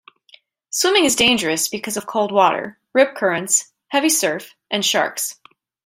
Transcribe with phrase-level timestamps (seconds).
[0.71, 5.35] Swimming is dangerous because of cold water, rip currents, heavy surf and sharks.